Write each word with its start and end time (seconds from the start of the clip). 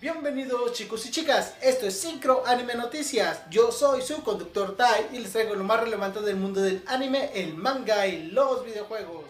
Bienvenidos 0.00 0.74
chicos 0.74 1.04
y 1.06 1.10
chicas, 1.10 1.56
esto 1.60 1.88
es 1.88 2.00
Syncro 2.00 2.44
Anime 2.46 2.76
Noticias. 2.76 3.42
Yo 3.50 3.72
soy 3.72 4.00
su 4.00 4.22
conductor 4.22 4.76
Tai 4.76 5.08
y 5.12 5.18
les 5.18 5.32
traigo 5.32 5.56
lo 5.56 5.64
más 5.64 5.80
relevante 5.80 6.20
del 6.20 6.36
mundo 6.36 6.60
del 6.60 6.84
anime, 6.86 7.32
el 7.34 7.54
manga 7.54 8.06
y 8.06 8.30
los 8.30 8.64
videojuegos. 8.64 9.24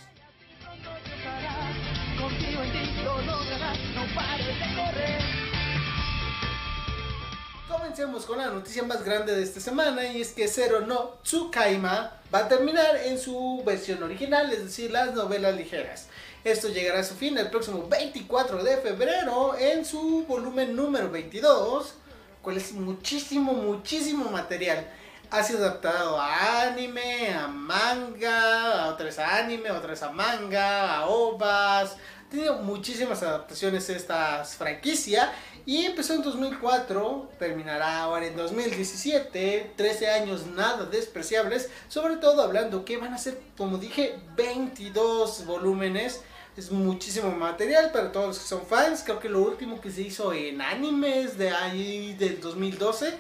Comencemos 7.68 8.24
con 8.24 8.38
la 8.38 8.46
noticia 8.46 8.82
más 8.82 9.04
grande 9.04 9.36
de 9.36 9.42
esta 9.42 9.60
semana 9.60 10.06
y 10.06 10.22
es 10.22 10.32
que 10.32 10.48
Zero 10.48 10.80
no 10.80 11.18
Tsukaima 11.22 12.12
va 12.32 12.38
a 12.38 12.48
terminar 12.48 12.96
en 12.96 13.18
su 13.18 13.62
versión 13.62 14.02
original, 14.02 14.50
es 14.50 14.64
decir, 14.64 14.90
las 14.90 15.12
novelas 15.12 15.54
ligeras. 15.54 16.06
Esto 16.44 16.70
llegará 16.70 17.00
a 17.00 17.04
su 17.04 17.14
fin 17.14 17.36
el 17.36 17.50
próximo 17.50 17.86
24 17.86 18.64
de 18.64 18.78
febrero 18.78 19.54
en 19.58 19.84
su 19.84 20.24
volumen 20.26 20.74
número 20.74 21.10
22, 21.10 21.92
cual 22.40 22.56
es 22.56 22.72
muchísimo, 22.72 23.52
muchísimo 23.52 24.30
material. 24.30 24.88
Ha 25.30 25.42
sido 25.42 25.58
adaptado 25.58 26.18
a 26.18 26.62
anime, 26.62 27.34
a 27.34 27.48
manga, 27.48 28.84
a 28.84 28.88
otras 28.88 29.18
a 29.18 29.40
anime, 29.40 29.68
a 29.68 29.74
otras 29.74 30.02
a 30.02 30.10
manga, 30.10 30.96
a 30.96 31.06
ovas. 31.06 31.96
Ha 32.28 32.30
tenido 32.30 32.58
muchísimas 32.58 33.22
adaptaciones 33.22 33.88
esta 33.88 34.44
franquicia 34.44 35.32
y 35.64 35.86
empezó 35.86 36.12
en 36.12 36.20
2004, 36.20 37.30
terminará 37.38 38.00
ahora 38.00 38.26
en 38.26 38.36
2017, 38.36 39.72
13 39.74 40.10
años 40.10 40.44
nada 40.44 40.84
despreciables, 40.84 41.70
sobre 41.88 42.16
todo 42.16 42.42
hablando 42.42 42.84
que 42.84 42.98
van 42.98 43.14
a 43.14 43.18
ser, 43.18 43.40
como 43.56 43.78
dije, 43.78 44.18
22 44.36 45.46
volúmenes. 45.46 46.20
Es 46.54 46.70
muchísimo 46.70 47.30
material 47.30 47.92
para 47.92 48.12
todos 48.12 48.26
los 48.26 48.38
que 48.40 48.46
son 48.46 48.66
fans. 48.66 49.04
Creo 49.04 49.20
que 49.20 49.30
lo 49.30 49.40
último 49.40 49.80
que 49.80 49.90
se 49.90 50.02
hizo 50.02 50.34
en 50.34 50.60
animes 50.60 51.38
de 51.38 51.48
ahí 51.48 52.12
del 52.12 52.42
2012 52.42 53.14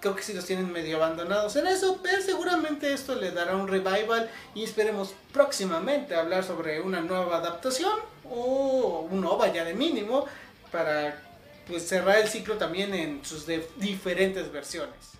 creo 0.00 0.14
que 0.14 0.22
sí 0.22 0.32
los 0.34 0.44
tienen 0.44 0.70
medio 0.70 0.96
abandonados 0.96 1.54
en 1.56 1.66
eso, 1.68 2.00
pero 2.02 2.20
seguramente 2.22 2.92
esto 2.92 3.14
le 3.14 3.30
dará 3.30 3.56
un 3.56 3.66
revival 3.66 4.30
y 4.52 4.64
esperemos 4.64 5.14
próximamente 5.32 6.14
hablar 6.16 6.44
sobre 6.44 6.80
una 6.80 7.00
nueva 7.00 7.38
adaptación 7.38 8.11
o 8.32 9.08
un 9.10 9.24
OVA 9.24 9.52
ya 9.52 9.64
de 9.64 9.74
mínimo 9.74 10.26
para 10.70 11.22
pues 11.66 11.86
cerrar 11.86 12.18
el 12.18 12.28
ciclo 12.28 12.56
también 12.56 12.94
en 12.94 13.24
sus 13.24 13.46
diferentes 13.76 14.50
versiones. 14.50 15.12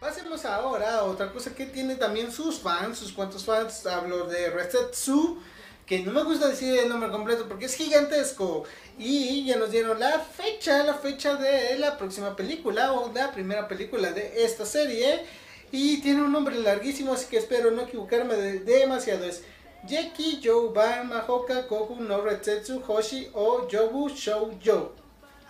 Pasemos 0.00 0.44
ahora 0.44 0.98
a 0.98 1.02
otra 1.04 1.32
cosa 1.32 1.54
que 1.54 1.66
tiene 1.66 1.94
también 1.94 2.32
sus 2.32 2.58
fans, 2.58 2.98
sus 2.98 3.12
cuantos 3.12 3.44
fans. 3.44 3.86
Hablo 3.86 4.26
de 4.26 4.50
Resetsu, 4.50 5.40
que 5.86 6.00
no 6.00 6.12
me 6.12 6.22
gusta 6.22 6.48
decir 6.48 6.78
el 6.78 6.88
nombre 6.88 7.10
completo 7.10 7.46
porque 7.48 7.66
es 7.66 7.74
gigantesco. 7.74 8.64
Y 8.98 9.44
ya 9.46 9.56
nos 9.56 9.70
dieron 9.70 9.98
la 9.98 10.18
fecha, 10.20 10.84
la 10.84 10.94
fecha 10.94 11.36
de 11.36 11.78
la 11.78 11.96
próxima 11.98 12.36
película 12.36 12.92
o 12.92 13.12
la 13.12 13.32
primera 13.32 13.66
película 13.68 14.12
de 14.12 14.44
esta 14.44 14.64
serie. 14.64 15.24
Y 15.70 16.00
tiene 16.02 16.22
un 16.22 16.32
nombre 16.32 16.56
larguísimo, 16.56 17.14
así 17.14 17.26
que 17.26 17.38
espero 17.38 17.70
no 17.70 17.82
equivocarme 17.82 18.34
demasiado. 18.36 19.24
Es 19.24 19.42
Jeki 19.86 20.40
Ban 20.74 21.08
Mahoka 21.08 21.66
Koku 21.66 21.96
no 21.96 22.20
Retsetsu 22.20 22.82
Hoshi 22.86 23.28
o 23.32 23.66
Yobu 23.68 24.08
Shoujo. 24.10 24.94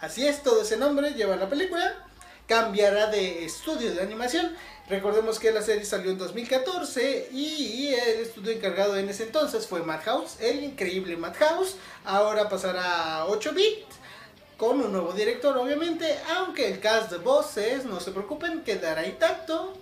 Así 0.01 0.27
es, 0.27 0.43
todo 0.43 0.63
ese 0.63 0.77
nombre 0.77 1.11
lleva 1.15 1.37
la 1.37 1.49
película. 1.49 2.07
Cambiará 2.53 3.07
de 3.07 3.47
estudio 3.47 3.95
de 3.95 4.03
animación. 4.03 4.55
Recordemos 4.87 5.39
que 5.39 5.53
la 5.53 5.63
serie 5.63 5.87
salió 5.87 6.11
en 6.11 6.19
2014 6.19 7.31
y 7.33 7.95
el 7.95 8.21
estudio 8.21 8.53
encargado 8.53 8.99
en 8.99 9.09
ese 9.09 9.23
entonces 9.23 9.67
fue 9.67 9.83
Madhouse, 9.83 10.39
el 10.39 10.63
increíble 10.63 11.17
Madhouse. 11.17 11.77
Ahora 12.05 12.51
pasará 12.51 13.21
a 13.21 13.25
8 13.25 13.53
bits 13.55 13.97
con 14.59 14.83
un 14.83 14.93
nuevo 14.93 15.15
director 15.15 15.57
obviamente, 15.57 16.19
aunque 16.37 16.69
el 16.69 16.79
cast 16.79 17.11
de 17.11 17.17
voces, 17.17 17.87
no 17.87 18.01
se 18.01 18.11
preocupen, 18.11 18.61
quedará 18.65 19.07
intacto 19.07 19.73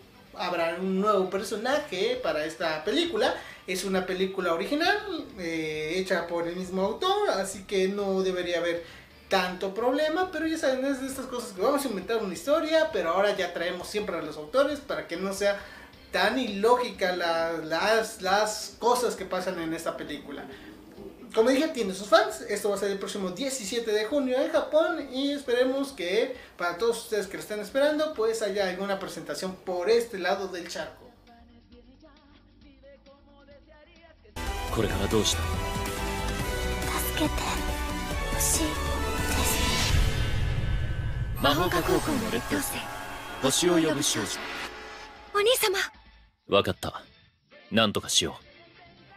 habrá 0.41 0.77
un 0.81 1.01
nuevo 1.01 1.29
personaje 1.29 2.19
para 2.23 2.45
esta 2.45 2.85
película. 2.85 3.35
Es 3.67 3.85
una 3.85 4.07
película 4.07 4.55
original, 4.55 5.27
eh, 5.39 5.95
hecha 5.97 6.27
por 6.27 6.49
el 6.49 6.57
mismo 6.57 6.83
autor, 6.83 7.31
así 7.31 7.65
que 7.65 7.89
no 7.89 8.23
debería 8.23 8.59
haber 8.59 8.85
tanto 9.31 9.73
problema, 9.73 10.31
pero 10.31 10.47
ya 10.47 10.59
saben, 10.59 10.85
es 10.85 11.01
de 11.01 11.07
estas 11.07 11.25
cosas 11.25 11.53
que 11.53 11.63
vamos 11.63 11.83
a 11.83 11.89
inventar 11.89 12.19
una 12.19 12.35
historia, 12.35 12.91
pero 12.93 13.11
ahora 13.11 13.35
ya 13.35 13.55
traemos 13.55 13.89
siempre 13.89 14.19
a 14.19 14.21
los 14.21 14.37
autores 14.37 14.81
para 14.81 15.09
que 15.09 15.17
no 15.17 15.33
sea 15.33 15.59
tan 16.13 16.39
ilógica 16.39 17.17
las, 17.17 18.21
las 18.21 18.75
cosas 18.79 19.15
que 19.15 19.25
pasan 19.25 19.59
en 19.61 19.73
esta 19.73 19.97
película 19.97 20.45
como 21.35 21.51
dije, 21.51 21.69
tiene 21.69 21.95
sus 21.95 22.09
fans. 22.09 22.43
Esto 22.49 22.71
va 22.71 22.77
a 22.77 22.79
ser 22.79 22.91
el 22.91 22.99
próximo 22.99 23.31
17 23.31 23.91
de 23.91 24.05
junio 24.05 24.41
en 24.41 24.51
Japón 24.51 25.09
y 25.13 25.33
esperemos 25.33 25.93
que 25.93 26.37
para 26.57 26.77
todos 26.77 27.05
ustedes 27.05 27.27
que 27.27 27.37
lo 27.37 27.43
están 27.43 27.61
esperando, 27.61 28.15
pues 28.15 28.43
haya 28.43 28.69
alguna 28.69 28.99
presentación 28.99 29.55
por 29.55 29.91
este 29.91 30.19
lado 30.19 30.49
del 30.49 30.69
charco. 30.69 31.09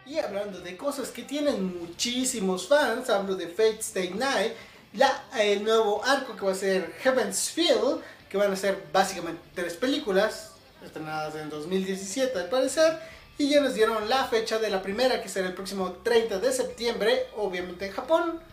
Y 0.05 0.17
hablando 0.19 0.61
de 0.61 0.77
cosas 0.77 1.09
que 1.09 1.23
tienen 1.23 1.77
muchísimos 1.81 2.69
fans, 2.69 3.09
hablo 3.09 3.35
de 3.35 3.49
Fate 3.49 3.81
Stay 3.81 4.11
Night, 4.11 4.53
la, 4.93 5.25
el 5.37 5.65
nuevo 5.65 6.01
arco 6.05 6.37
que 6.37 6.45
va 6.45 6.53
a 6.53 6.55
ser 6.55 6.93
Heaven's 7.01 7.49
Field, 7.49 7.99
que 8.29 8.37
van 8.37 8.53
a 8.53 8.55
ser 8.55 8.87
básicamente 8.93 9.41
tres 9.53 9.73
películas, 9.73 10.51
estrenadas 10.81 11.35
en 11.35 11.49
2017 11.49 12.39
al 12.39 12.47
parecer, 12.47 13.01
y 13.37 13.49
ya 13.49 13.59
nos 13.59 13.73
dieron 13.73 14.07
la 14.07 14.23
fecha 14.27 14.59
de 14.59 14.69
la 14.69 14.81
primera, 14.81 15.21
que 15.21 15.27
será 15.27 15.47
el 15.47 15.55
próximo 15.55 15.91
30 15.91 16.39
de 16.39 16.53
septiembre, 16.53 17.27
obviamente 17.35 17.87
en 17.87 17.91
Japón. 17.91 18.52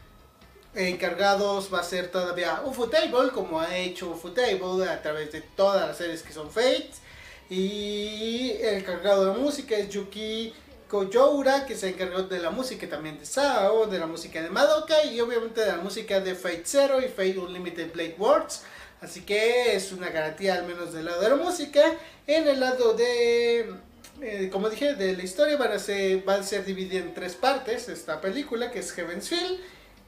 Encargados 0.74 1.72
va 1.72 1.80
a 1.80 1.84
ser 1.84 2.12
todavía 2.12 2.62
Ufotable, 2.64 3.30
como 3.32 3.60
ha 3.60 3.76
hecho 3.76 4.10
Ufotable 4.10 4.88
a 4.88 5.02
través 5.02 5.32
de 5.32 5.40
todas 5.40 5.88
las 5.88 5.96
series 5.96 6.22
que 6.22 6.32
son 6.32 6.50
Fates. 6.50 7.00
Y 7.48 8.52
el 8.60 8.76
encargado 8.76 9.32
de 9.32 9.40
música 9.40 9.76
es 9.76 9.88
Yuki 9.88 10.54
Koyoura, 10.88 11.66
que 11.66 11.74
se 11.74 11.88
encargó 11.88 12.22
de 12.22 12.38
la 12.38 12.50
música 12.50 12.88
también 12.88 13.18
de 13.18 13.26
Sao, 13.26 13.86
de 13.88 13.98
la 13.98 14.06
música 14.06 14.40
de 14.40 14.50
Madoka 14.50 15.04
y 15.04 15.20
obviamente 15.20 15.60
de 15.60 15.66
la 15.66 15.78
música 15.78 16.20
de 16.20 16.36
Fate 16.36 16.62
Zero 16.64 17.00
y 17.00 17.08
Fate 17.08 17.38
Unlimited 17.38 17.92
Blade 17.92 18.14
Words. 18.18 18.62
Así 19.00 19.22
que 19.22 19.74
es 19.74 19.90
una 19.90 20.10
garantía 20.10 20.54
al 20.54 20.66
menos 20.66 20.92
del 20.92 21.06
lado 21.06 21.20
de 21.20 21.30
la 21.30 21.36
música. 21.36 21.82
En 22.28 22.46
el 22.46 22.60
lado 22.60 22.94
de, 22.94 23.74
eh, 24.20 24.48
como 24.52 24.70
dije, 24.70 24.94
de 24.94 25.16
la 25.16 25.22
historia 25.24 25.56
va 25.56 25.64
a, 25.66 25.78
ser, 25.80 26.28
va 26.28 26.34
a 26.34 26.42
ser 26.44 26.64
dividida 26.64 27.00
en 27.00 27.12
tres 27.12 27.34
partes 27.34 27.88
esta 27.88 28.20
película 28.20 28.70
que 28.70 28.78
es 28.78 28.92
Heaven's 28.92 29.28
Field 29.28 29.58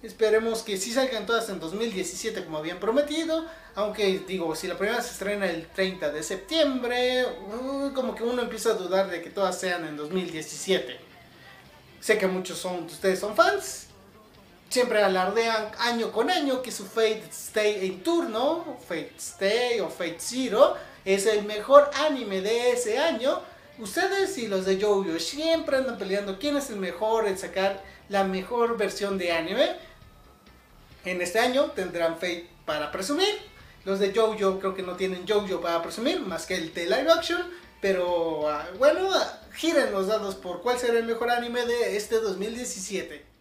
Esperemos 0.02 0.62
que 0.62 0.76
sí 0.78 0.92
salgan 0.92 1.26
todas 1.26 1.48
en 1.48 1.60
2017 1.60 2.44
como 2.44 2.58
habían 2.58 2.80
prometido. 2.80 3.46
Aunque 3.76 4.24
digo, 4.26 4.56
si 4.56 4.66
la 4.66 4.76
primera 4.76 5.00
se 5.00 5.12
estrena 5.12 5.48
el 5.48 5.68
30 5.68 6.10
de 6.10 6.22
septiembre, 6.24 7.24
como 7.94 8.12
que 8.14 8.24
uno 8.24 8.42
empieza 8.42 8.70
a 8.70 8.74
dudar 8.74 9.08
de 9.08 9.22
que 9.22 9.30
todas 9.30 9.58
sean 9.58 9.86
en 9.86 9.96
2017. 9.96 10.98
Sé 12.00 12.18
que 12.18 12.26
muchos 12.26 12.58
son, 12.58 12.84
ustedes 12.86 13.20
son 13.20 13.36
fans. 13.36 13.86
Siempre 14.68 15.04
alardean 15.04 15.70
año 15.78 16.10
con 16.10 16.30
año 16.30 16.62
que 16.62 16.72
su 16.72 16.84
Fate 16.84 17.24
Stay 17.30 17.86
en 17.86 18.02
turno, 18.02 18.78
Fate 18.88 19.14
Stay 19.18 19.78
o 19.80 19.88
Fate 19.88 20.16
Zero, 20.18 20.74
es 21.04 21.26
el 21.26 21.44
mejor 21.44 21.88
anime 21.94 22.40
de 22.40 22.72
ese 22.72 22.98
año. 22.98 23.40
Ustedes 23.78 24.36
y 24.38 24.48
los 24.48 24.64
de 24.64 24.80
JoJo 24.80 25.20
siempre 25.20 25.76
andan 25.76 25.96
peleando 25.96 26.38
quién 26.40 26.56
es 26.56 26.70
el 26.70 26.76
mejor 26.76 27.28
en 27.28 27.38
sacar 27.38 27.82
la 28.08 28.24
mejor 28.24 28.76
versión 28.76 29.16
de 29.16 29.32
anime 29.32 29.76
en 31.04 31.20
este 31.20 31.38
año 31.38 31.70
tendrán 31.72 32.14
Fate 32.14 32.48
para 32.64 32.90
presumir. 32.90 33.28
Los 33.84 33.98
de 33.98 34.12
JoJo 34.12 34.60
creo 34.60 34.74
que 34.74 34.82
no 34.82 34.96
tienen 34.96 35.26
JoJo 35.26 35.60
para 35.60 35.82
presumir, 35.82 36.20
más 36.20 36.46
que 36.46 36.54
el 36.54 36.72
de 36.72 36.84
live 36.84 37.10
action. 37.10 37.42
Pero 37.80 38.48
ah, 38.48 38.68
bueno, 38.78 39.10
giren 39.54 39.92
los 39.92 40.06
dados 40.06 40.36
por 40.36 40.62
cuál 40.62 40.78
será 40.78 40.98
el 40.98 41.04
mejor 41.04 41.30
anime 41.30 41.66
de 41.66 41.96
este 41.96 42.20
2017. 42.20 43.32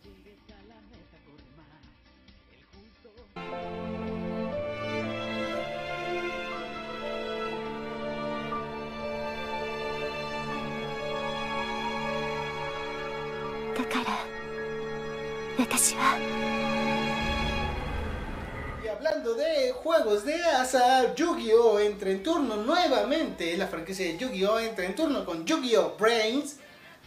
Hablando 19.02 19.34
de 19.34 19.72
juegos 19.72 20.26
de 20.26 20.36
azar, 20.36 21.16
Yu-Gi-Oh! 21.16 21.80
entra 21.80 22.12
en 22.12 22.22
turno 22.22 22.58
nuevamente. 22.58 23.58
La 23.58 23.66
franquicia 23.66 24.06
de 24.06 24.16
Yu-Gi-Oh! 24.16 24.60
entra 24.60 24.86
en 24.86 24.96
turno 24.96 25.26
con 25.26 25.44
Yu-Gi-Oh! 25.44 25.96
Brains. 25.98 26.58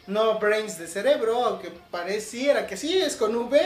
No 0.08 0.41
Brains 0.41 0.76
de 0.76 0.88
cerebro, 0.88 1.44
aunque 1.44 1.70
pareciera 1.93 2.67
que 2.67 2.76
sí, 2.76 2.99
es 2.99 3.14
con 3.14 3.37
V. 3.37 3.61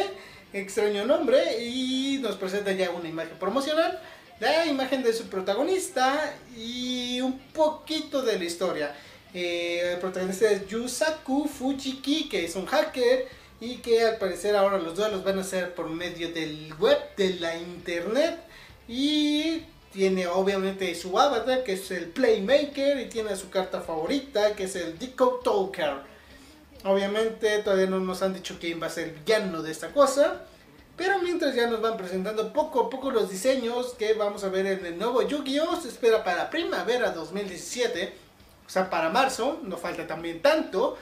Extraño 0.53 1.07
nombre. 1.07 1.65
Y 1.65 2.19
nos 2.21 2.37
presenta 2.37 2.71
ya 2.73 2.91
una 2.91 3.09
imagen 3.09 3.39
promocional. 3.39 3.99
La 4.41 4.67
imagen 4.67 5.03
de 5.03 5.15
su 5.15 5.31
protagonista 5.31 6.35
y 6.55 7.23
un 7.23 7.39
poquito 7.55 8.21
de 8.21 8.39
la 8.39 8.45
historia. 8.45 8.95
Eh, 9.33 9.93
el 9.95 10.01
protagonista 10.01 10.51
es 10.51 10.67
Yusaku 10.69 11.49
Fujiki, 11.49 12.29
que 12.29 12.45
es 12.45 12.57
un 12.57 12.67
hacker 12.67 13.27
y 13.61 13.77
que 13.77 14.03
al 14.05 14.19
parecer 14.19 14.57
ahora 14.57 14.79
los 14.79 14.95
duelos 14.95 15.25
van 15.25 15.39
a 15.39 15.45
ser 15.45 15.75
por 15.75 15.89
medio 15.89 16.33
del 16.33 16.73
web, 16.79 16.99
de 17.17 17.35
la 17.35 17.57
internet 17.57 18.39
y 18.87 19.65
tiene 19.93 20.27
obviamente 20.27 20.95
su 20.95 21.19
avatar 21.19 21.65
que 21.65 21.73
es 21.73 21.91
el 21.91 22.07
Playmaker 22.07 23.01
y 23.01 23.09
tiene 23.09 23.35
su 23.37 23.51
carta 23.51 23.81
favorita 23.81 24.55
que 24.55 24.65
es 24.65 24.77
el 24.77 24.99
Deco 24.99 25.41
Talker. 25.43 26.03
Obviamente 26.85 27.59
todavía 27.59 27.87
no 27.87 27.99
nos 27.99 28.23
han 28.23 28.35
dicho 28.35 28.57
quién 28.61 28.81
va 28.81 28.87
a 28.87 28.91
ser 28.91 29.09
el 29.09 29.15
villano 29.15 29.63
de 29.63 29.73
esta 29.73 29.89
cosa. 29.89 30.45
Pero 30.97 31.21
mientras 31.21 31.55
ya 31.55 31.69
nos 31.69 31.81
van 31.81 31.97
presentando 31.97 32.53
poco 32.53 32.81
a 32.81 32.91
poco 32.91 33.13
los 33.13 33.31
diseños 33.31 33.95
que 33.95 34.15
vamos 34.15 34.43
a 34.43 34.49
ver 34.49 34.67
en 34.67 34.85
el 34.85 34.99
nuevo 34.99 35.23
Yu-Gi-Oh! 35.23 35.81
Se 35.81 35.89
espera 35.89 36.25
para 36.25 36.51
primavera 36.51 37.13
2017. 37.13 38.15
O 38.67 38.71
sea, 38.71 38.91
para 38.91 39.09
marzo. 39.09 39.61
No 39.63 39.77
falta 39.77 40.07
también 40.09 40.43
tanto. 40.43 40.99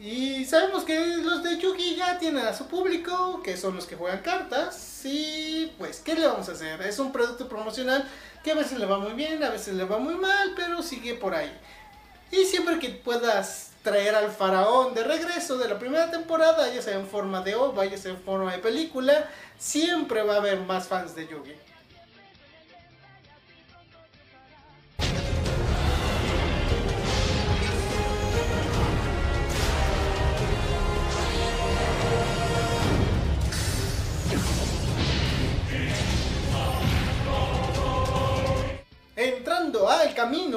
Y 0.00 0.44
sabemos 0.44 0.84
que 0.84 1.16
los 1.16 1.42
de 1.42 1.58
Yugi 1.58 1.96
ya 1.96 2.18
tienen 2.18 2.46
a 2.46 2.54
su 2.54 2.66
público, 2.66 3.42
que 3.42 3.56
son 3.56 3.74
los 3.74 3.84
que 3.84 3.96
juegan 3.96 4.20
cartas. 4.20 5.00
Y 5.04 5.72
pues, 5.76 6.00
¿qué 6.00 6.14
le 6.14 6.26
vamos 6.26 6.48
a 6.48 6.52
hacer? 6.52 6.80
Es 6.82 7.00
un 7.00 7.10
producto 7.10 7.48
promocional 7.48 8.08
que 8.44 8.52
a 8.52 8.54
veces 8.54 8.78
le 8.78 8.86
va 8.86 8.98
muy 8.98 9.12
bien, 9.14 9.42
a 9.42 9.50
veces 9.50 9.74
le 9.74 9.84
va 9.84 9.98
muy 9.98 10.14
mal, 10.14 10.52
pero 10.54 10.82
sigue 10.82 11.14
por 11.14 11.34
ahí. 11.34 11.52
Y 12.30 12.44
siempre 12.44 12.78
que 12.78 12.90
puedas 12.90 13.70
traer 13.82 14.14
al 14.14 14.30
faraón 14.30 14.94
de 14.94 15.02
regreso 15.02 15.58
de 15.58 15.68
la 15.68 15.80
primera 15.80 16.10
temporada, 16.10 16.72
ya 16.72 16.80
sea 16.80 16.94
en 16.94 17.06
forma 17.06 17.40
de 17.40 17.56
OVA, 17.56 17.86
ya 17.86 17.98
sea 17.98 18.12
en 18.12 18.22
forma 18.22 18.52
de 18.52 18.58
película, 18.58 19.28
siempre 19.58 20.22
va 20.22 20.34
a 20.34 20.38
haber 20.38 20.60
más 20.60 20.86
fans 20.86 21.16
de 21.16 21.26
Yugi. 21.26 21.54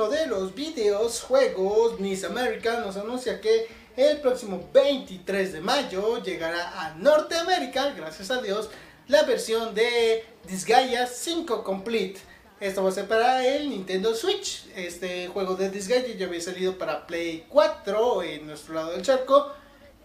De 0.10 0.28
los 0.28 0.56
videos, 0.56 1.22
juegos, 1.22 2.00
Miss 2.00 2.24
America 2.24 2.80
nos 2.80 2.98
anuncia 2.98 3.42
que 3.42 3.68
el 3.96 4.20
próximo 4.20 4.70
23 4.74 5.54
de 5.54 5.62
mayo 5.62 6.22
llegará 6.24 6.82
a 6.82 6.96
Norteamérica, 6.96 7.92
gracias 7.92 8.32
a 8.32 8.42
Dios, 8.42 8.70
la 9.08 9.24
versión 9.24 9.76
de 9.76 10.26
Disgaea 10.48 11.08
5 11.08 11.64
Complete. 11.64 12.20
Esto 12.60 12.84
va 12.84 12.90
a 12.90 12.94
ser 12.94 13.08
para 13.08 13.46
el 13.46 13.70
Nintendo 13.70 14.16
Switch. 14.16 14.68
Este 14.76 15.28
juego 15.28 15.56
de 15.56 15.70
Disgaea 15.70 16.08
ya 16.16 16.28
había 16.28 16.42
salido 16.42 16.78
para 16.78 17.06
Play 17.06 17.46
4 17.50 18.24
en 18.24 18.48
nuestro 18.48 18.76
lado 18.76 18.92
del 18.92 19.02
charco. 19.02 19.52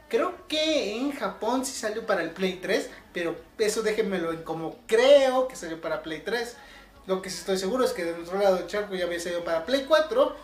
Creo 0.08 0.46
que 0.46 0.96
en 0.96 1.12
Japón 1.12 1.64
sí 1.64 1.72
salió 1.72 2.06
para 2.06 2.22
el 2.22 2.30
Play 2.30 2.58
3, 2.60 2.90
pero 3.12 3.36
eso 3.58 3.82
déjenmelo 3.82 4.32
en 4.32 4.42
como 4.42 4.78
creo 4.86 5.48
que 5.48 5.56
salió 5.56 5.80
para 5.80 6.02
Play 6.02 6.22
3. 6.24 6.56
Lo 7.06 7.22
que 7.22 7.30
sí 7.30 7.38
estoy 7.38 7.56
seguro 7.56 7.84
es 7.84 7.92
que 7.92 8.04
de 8.04 8.16
nuestro 8.16 8.38
lado 8.38 8.58
el 8.58 8.66
charco 8.66 8.94
ya 8.94 9.04
había 9.04 9.20
salido 9.20 9.44
para 9.44 9.64
Play 9.64 9.84
4. 9.86 10.36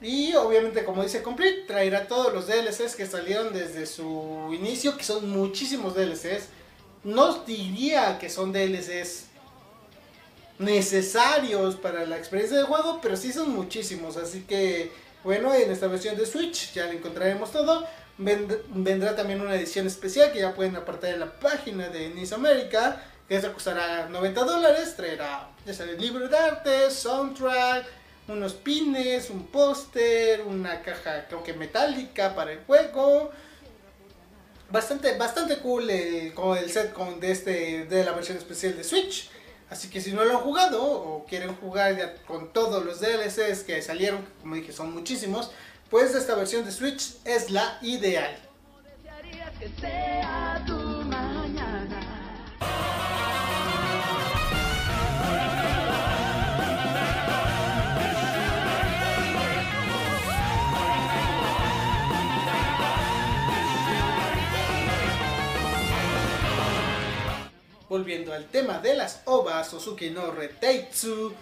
Y 0.00 0.34
obviamente, 0.34 0.84
como 0.84 1.04
dice 1.04 1.22
Complete, 1.22 1.62
traerá 1.66 2.08
todos 2.08 2.32
los 2.32 2.48
DLCs 2.48 2.96
que 2.96 3.06
salieron 3.06 3.52
desde 3.52 3.86
su 3.86 4.50
inicio, 4.52 4.96
que 4.96 5.04
son 5.04 5.30
muchísimos 5.30 5.94
DLCs. 5.94 6.48
No 7.04 7.44
diría 7.44 8.18
que 8.18 8.28
son 8.28 8.52
DLCs 8.52 9.26
necesarios 10.58 11.76
para 11.76 12.04
la 12.04 12.16
experiencia 12.16 12.58
de 12.58 12.64
juego, 12.64 12.98
pero 13.00 13.16
sí 13.16 13.32
son 13.32 13.50
muchísimos. 13.54 14.16
Así 14.16 14.42
que, 14.42 14.90
bueno, 15.22 15.54
en 15.54 15.70
esta 15.70 15.86
versión 15.86 16.16
de 16.16 16.26
Switch 16.26 16.72
ya 16.72 16.86
le 16.86 16.94
encontraremos 16.94 17.52
todo. 17.52 17.86
Vendrá 18.18 19.14
también 19.14 19.40
una 19.40 19.54
edición 19.54 19.86
especial 19.86 20.32
que 20.32 20.40
ya 20.40 20.52
pueden 20.54 20.74
apartar 20.74 21.10
en 21.10 21.20
la 21.20 21.32
página 21.38 21.88
de 21.88 22.10
Nice 22.10 22.34
America 22.34 23.00
esta 23.28 23.52
costará 23.52 24.08
90 24.08 24.44
dólares, 24.44 24.94
traerá 24.96 25.48
ya 25.64 25.84
el 25.84 26.00
libro 26.00 26.28
de 26.28 26.36
arte, 26.36 26.90
soundtrack, 26.90 27.86
unos 28.28 28.54
pines, 28.54 29.30
un 29.30 29.46
póster, 29.46 30.42
una 30.42 30.82
caja 30.82 31.26
creo 31.26 31.42
que 31.42 31.52
metálica 31.52 32.34
para 32.34 32.52
el 32.52 32.60
juego. 32.64 33.30
Bastante, 34.70 35.16
bastante 35.18 35.58
cool 35.58 35.90
el, 35.90 36.32
el 36.58 36.70
set 36.70 36.92
con 36.92 37.20
de, 37.20 37.30
este, 37.30 37.84
de 37.84 38.04
la 38.04 38.12
versión 38.12 38.38
especial 38.38 38.76
de 38.76 38.84
Switch. 38.84 39.30
Así 39.68 39.88
que 39.88 40.00
si 40.00 40.12
no 40.12 40.24
lo 40.24 40.32
han 40.32 40.44
jugado 40.44 40.84
o 40.84 41.24
quieren 41.24 41.54
jugar 41.56 41.96
ya 41.96 42.14
con 42.24 42.52
todos 42.52 42.84
los 42.84 43.00
DLCs 43.00 43.64
que 43.64 43.80
salieron, 43.80 44.26
como 44.40 44.54
dije 44.54 44.72
son 44.72 44.92
muchísimos, 44.92 45.50
pues 45.90 46.14
esta 46.14 46.34
versión 46.34 46.64
de 46.64 46.72
Switch 46.72 47.16
es 47.24 47.50
la 47.50 47.78
ideal. 47.82 48.36
Volviendo 68.02 68.32
al 68.32 68.46
tema 68.46 68.80
de 68.80 68.96
las 68.96 69.20
ovas, 69.26 69.72
Osuki 69.72 70.10
no 70.10 70.32
Reteitsu 70.32 71.32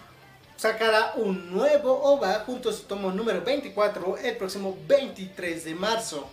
sacará 0.55 1.13
un 1.15 1.51
nuevo 1.51 1.91
OVA 1.91 2.43
junto 2.45 2.69
a 2.69 2.71
su 2.71 2.83
tomo 2.83 3.11
número 3.11 3.41
24 3.41 4.17
el 4.19 4.37
próximo 4.37 4.77
23 4.87 5.65
de 5.65 5.73
marzo. 5.73 6.29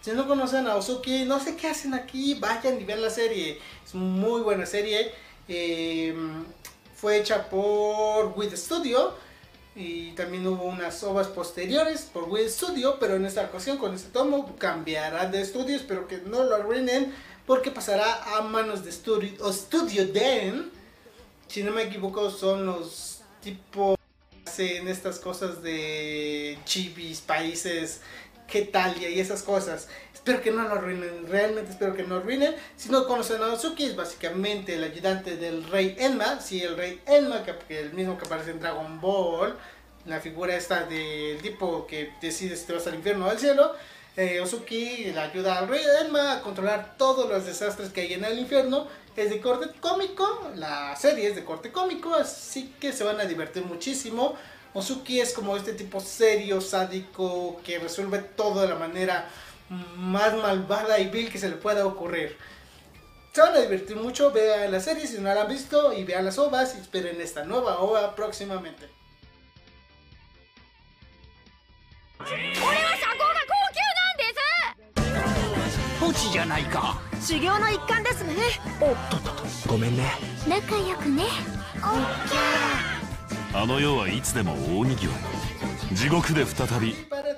Si 0.00 0.12
no 0.12 0.26
conocen 0.26 0.66
a 0.66 0.76
Osuki, 0.76 1.26
no 1.26 1.38
sé 1.40 1.56
qué 1.56 1.66
hacen 1.66 1.92
aquí, 1.92 2.36
vayan 2.40 2.80
y 2.80 2.84
vean 2.84 3.02
la 3.02 3.10
serie. 3.10 3.60
Es 3.84 3.94
muy 3.94 4.40
buena 4.40 4.64
serie. 4.64 5.12
Eh, 5.46 6.16
fue 6.96 7.18
hecha 7.18 7.50
por 7.50 8.32
With 8.34 8.56
Studio 8.56 9.12
y 9.76 10.12
también 10.12 10.46
hubo 10.46 10.64
unas 10.64 11.02
ovas 11.04 11.28
posteriores 11.28 12.02
por 12.02 12.28
With 12.28 12.48
Studio, 12.48 12.98
pero 12.98 13.16
en 13.16 13.24
esta 13.24 13.42
ocasión 13.44 13.78
con 13.78 13.94
este 13.94 14.10
tomo 14.10 14.56
cambiará 14.56 15.26
de 15.26 15.40
estudio, 15.40 15.76
espero 15.76 16.08
que 16.08 16.18
no 16.18 16.44
lo 16.44 16.56
arruinen 16.56 17.14
porque 17.46 17.70
pasará 17.70 18.36
a 18.36 18.42
manos 18.42 18.84
de 18.84 18.92
Studio, 18.92 19.32
o 19.40 19.52
Studio 19.52 20.06
Den. 20.06 20.70
Si 21.48 21.62
no 21.62 21.72
me 21.72 21.82
equivoco, 21.82 22.30
son 22.30 22.66
los 22.66 23.22
tipos 23.42 23.96
que 24.30 24.50
hacen 24.50 24.88
estas 24.88 25.18
cosas 25.18 25.62
de 25.62 26.58
chibis, 26.64 27.20
países, 27.20 28.02
Getalia 28.46 29.08
y 29.08 29.20
esas 29.20 29.42
cosas. 29.42 29.88
Espero 30.20 30.42
que 30.42 30.50
no 30.50 30.68
lo 30.68 30.74
arruinen, 30.74 31.26
realmente 31.30 31.70
espero 31.70 31.94
que 31.94 32.02
no 32.02 32.16
lo 32.16 32.20
arruinen. 32.20 32.54
Si 32.76 32.90
no 32.90 33.06
conocen 33.06 33.42
a 33.42 33.54
Ozuki, 33.54 33.86
es 33.86 33.96
básicamente 33.96 34.74
el 34.74 34.84
ayudante 34.84 35.38
del 35.38 35.64
rey 35.64 35.96
Enma. 35.98 36.38
Sí, 36.40 36.62
el 36.62 36.76
rey 36.76 37.00
Enma, 37.06 37.42
que, 37.42 37.80
el 37.80 37.94
mismo 37.94 38.18
que 38.18 38.26
aparece 38.26 38.50
en 38.50 38.60
Dragon 38.60 39.00
Ball. 39.00 39.56
La 40.04 40.20
figura 40.20 40.54
esta 40.54 40.84
del 40.84 41.40
tipo 41.40 41.86
que 41.86 42.12
decide 42.20 42.54
si 42.54 42.66
te 42.66 42.74
vas 42.74 42.86
al 42.86 42.96
infierno 42.96 43.26
o 43.26 43.30
al 43.30 43.38
cielo 43.38 43.74
eh, 44.16 44.40
Ozuki 44.40 45.12
le 45.12 45.18
ayuda 45.18 45.58
al 45.58 45.68
rey 45.68 45.82
Elma 46.02 46.34
a 46.34 46.42
controlar 46.42 46.96
todos 46.98 47.26
los 47.26 47.46
desastres 47.46 47.88
que 47.88 48.02
hay 48.02 48.12
en 48.12 48.24
el 48.26 48.38
infierno. 48.38 48.86
Es 49.16 49.30
de 49.30 49.40
corte 49.40 49.70
cómico, 49.80 50.50
la 50.56 50.94
serie 50.96 51.28
es 51.28 51.36
de 51.36 51.44
corte 51.44 51.72
cómico, 51.72 52.14
así 52.14 52.74
que 52.78 52.92
se 52.92 53.04
van 53.04 53.20
a 53.20 53.24
divertir 53.24 53.64
muchísimo. 53.64 54.34
Ozuki 54.74 55.20
es 55.20 55.32
como 55.32 55.56
este 55.56 55.72
tipo 55.72 56.00
serio, 56.00 56.60
sádico, 56.60 57.60
que 57.64 57.78
resuelve 57.78 58.18
todo 58.18 58.62
de 58.62 58.68
la 58.68 58.76
manera 58.76 59.28
más 59.70 60.34
malvada 60.34 60.98
y 60.98 61.08
vil 61.08 61.30
que 61.30 61.38
se 61.38 61.48
le 61.48 61.56
pueda 61.56 61.86
ocurrir. 61.86 62.36
Se 63.32 63.40
van 63.40 63.54
a 63.54 63.60
divertir 63.60 63.96
mucho, 63.96 64.32
vean 64.32 64.72
la 64.72 64.80
serie 64.80 65.06
si 65.06 65.18
no 65.18 65.32
la 65.32 65.42
han 65.42 65.48
visto 65.48 65.92
y 65.92 66.04
vean 66.04 66.24
las 66.24 66.38
ovas 66.38 66.74
y 66.76 66.80
esperen 66.80 67.20
esta 67.20 67.44
nueva 67.44 67.78
ova 67.78 68.14
próximamente 68.16 68.88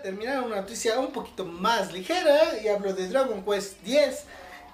terminar 0.02 0.42
una 0.42 0.56
noticia 0.56 0.99
un 0.99 1.12
poquito 1.12 1.44
más 1.44 1.92
ligera 1.92 2.59
y 2.62 2.68
hablo 2.68 2.92
de 2.92 3.09
Dragon 3.09 3.44
Quest 3.44 3.76
X 3.87 4.25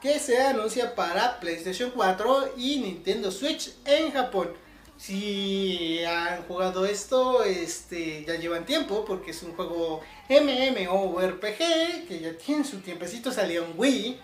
que 0.00 0.18
se 0.18 0.40
anuncia 0.40 0.94
para 0.94 1.38
PlayStation 1.38 1.90
4 1.90 2.54
y 2.56 2.78
Nintendo 2.78 3.30
Switch 3.30 3.74
en 3.84 4.10
Japón. 4.10 4.50
Si 4.96 6.02
han 6.04 6.42
jugado 6.44 6.86
esto, 6.86 7.44
este, 7.44 8.24
ya 8.24 8.36
llevan 8.36 8.64
tiempo 8.64 9.04
porque 9.04 9.32
es 9.32 9.42
un 9.42 9.54
juego 9.54 10.00
MMORPG 10.28 12.06
que 12.08 12.20
ya 12.20 12.32
tiene 12.38 12.64
su 12.64 12.78
tiempecito, 12.80 13.30
salió 13.30 13.64
en 13.64 13.74
Wii. 13.76 14.18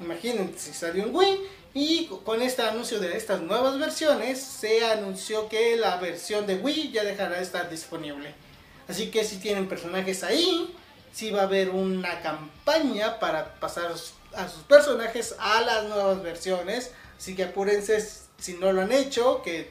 Imagínense, 0.00 0.72
salió 0.72 1.04
en 1.04 1.14
Wii. 1.14 1.40
Y 1.74 2.06
con 2.24 2.40
este 2.40 2.62
anuncio 2.62 3.00
de 3.00 3.16
estas 3.16 3.42
nuevas 3.42 3.78
versiones, 3.78 4.40
se 4.40 4.84
anunció 4.84 5.48
que 5.48 5.76
la 5.76 5.96
versión 5.96 6.46
de 6.46 6.56
Wii 6.56 6.92
ya 6.92 7.04
dejará 7.04 7.36
de 7.36 7.42
estar 7.42 7.68
disponible. 7.68 8.45
Así 8.88 9.10
que 9.10 9.24
si 9.24 9.36
tienen 9.38 9.68
personajes 9.68 10.22
ahí, 10.22 10.74
si 11.12 11.30
va 11.30 11.40
a 11.40 11.44
haber 11.44 11.70
una 11.70 12.20
campaña 12.20 13.18
para 13.18 13.54
pasar 13.54 13.92
a 14.34 14.48
sus 14.48 14.62
personajes 14.64 15.34
a 15.38 15.62
las 15.62 15.84
nuevas 15.84 16.22
versiones. 16.22 16.92
Así 17.18 17.34
que 17.34 17.44
apúrense 17.44 18.06
si 18.38 18.54
no 18.54 18.72
lo 18.72 18.82
han 18.82 18.92
hecho, 18.92 19.42
que 19.42 19.70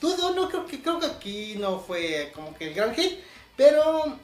dudo, 0.00 0.34
no 0.34 0.48
creo 0.48 0.66
que 0.66 0.82
creo 0.82 1.00
que 1.00 1.06
aquí 1.06 1.54
no 1.58 1.80
fue 1.80 2.30
como 2.34 2.54
que 2.54 2.68
el 2.68 2.74
gran 2.74 2.94
hit, 2.94 3.20
pero 3.56 4.18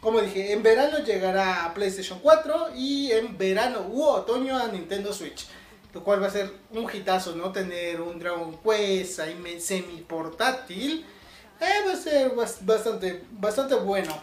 como 0.00 0.20
dije, 0.20 0.52
en 0.52 0.62
verano 0.62 1.00
llegará 1.00 1.64
a 1.64 1.74
PlayStation 1.74 2.20
4 2.20 2.70
y 2.76 3.12
en 3.12 3.36
verano 3.36 3.86
u 3.90 4.04
otoño 4.04 4.56
a 4.56 4.68
Nintendo 4.68 5.12
Switch. 5.12 5.46
Lo 5.92 6.04
cual 6.04 6.22
va 6.22 6.28
a 6.28 6.30
ser 6.30 6.52
un 6.70 6.88
hitazo, 6.92 7.34
¿no? 7.34 7.50
Tener 7.50 8.00
un 8.00 8.18
Dragon 8.18 8.56
Quest 8.58 9.20
ahí 9.20 9.60
semi 9.60 10.02
portátil. 10.02 11.04
Eh, 11.60 11.84
va 11.86 11.92
a 11.92 11.96
ser 11.96 12.30
bastante, 12.64 13.24
bastante 13.32 13.74
bueno. 13.74 14.14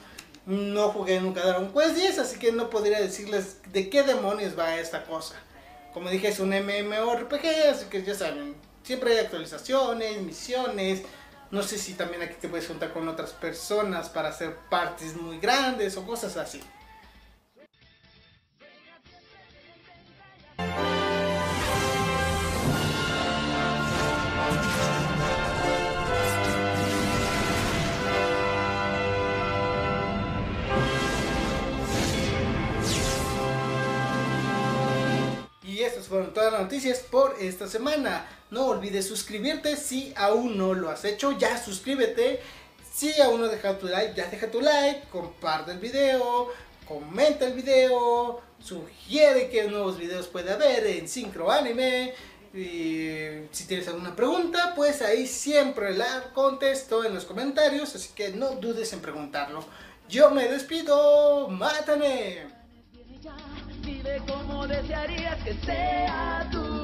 No 0.45 0.89
jugué 0.89 1.19
nunca 1.19 1.43
Dragon 1.43 1.73
Quest 1.73 1.95
10, 1.95 2.19
así 2.19 2.39
que 2.39 2.51
no 2.51 2.69
podría 2.69 2.99
decirles 2.99 3.57
de 3.71 3.89
qué 3.89 4.03
demonios 4.03 4.57
va 4.57 4.75
esta 4.75 5.03
cosa. 5.03 5.35
Como 5.93 6.09
dije, 6.09 6.27
es 6.27 6.39
un 6.39 6.49
MMORPG, 6.49 7.69
así 7.71 7.85
que 7.89 8.03
ya 8.03 8.13
saben, 8.13 8.55
siempre 8.83 9.13
hay 9.13 9.25
actualizaciones, 9.25 10.21
misiones. 10.21 11.01
No 11.51 11.63
sé 11.63 11.77
si 11.77 11.93
también 11.93 12.21
aquí 12.21 12.35
te 12.39 12.47
puedes 12.47 12.67
juntar 12.67 12.93
con 12.93 13.07
otras 13.07 13.31
personas 13.31 14.09
para 14.09 14.29
hacer 14.29 14.55
partes 14.69 15.15
muy 15.15 15.39
grandes 15.39 15.97
o 15.97 16.05
cosas 16.05 16.37
así. 16.37 16.61
Estas 36.05 36.09
fueron 36.09 36.33
todas 36.33 36.53
las 36.53 36.61
noticias 36.61 36.99
por 36.99 37.35
esta 37.39 37.67
semana. 37.67 38.27
No 38.51 38.67
olvides 38.67 39.07
suscribirte 39.07 39.75
si 39.75 40.13
aún 40.15 40.57
no 40.57 40.73
lo 40.73 40.89
has 40.89 41.03
hecho, 41.03 41.31
ya 41.31 41.57
suscríbete. 41.57 42.41
Si 42.93 43.19
aún 43.21 43.41
no 43.41 43.47
dejado 43.47 43.77
tu 43.77 43.87
like, 43.87 44.13
ya 44.15 44.27
deja 44.27 44.49
tu 44.49 44.61
like, 44.61 45.07
comparte 45.09 45.71
el 45.71 45.79
video, 45.79 46.49
comenta 46.87 47.45
el 47.45 47.53
video, 47.53 48.39
sugiere 48.59 49.49
que 49.49 49.63
nuevos 49.63 49.97
videos 49.97 50.27
puede 50.27 50.51
haber 50.51 50.85
en 50.85 51.07
Syncro 51.07 51.51
Anime. 51.51 52.13
Y 52.53 53.47
si 53.51 53.65
tienes 53.67 53.87
alguna 53.87 54.15
pregunta, 54.15 54.73
pues 54.75 55.01
ahí 55.01 55.27
siempre 55.27 55.97
la 55.97 56.31
contesto 56.33 57.03
en 57.03 57.15
los 57.15 57.25
comentarios, 57.25 57.95
así 57.95 58.11
que 58.15 58.29
no 58.29 58.51
dudes 58.51 58.93
en 58.93 59.01
preguntarlo. 59.01 59.65
Yo 60.07 60.29
me 60.29 60.47
despido, 60.47 61.49
mátame 61.49 62.54
como 64.27 64.67
desearías 64.67 65.37
que 65.43 65.53
sea 65.65 66.47
mañana. 66.51 66.74